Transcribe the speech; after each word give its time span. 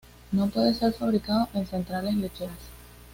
No 0.31 0.47
puede 0.49 0.73
ser 0.73 0.93
fabricado 0.93 1.47
en 1.53 1.67
centrales 1.67 2.15
lecheras. 2.15 2.57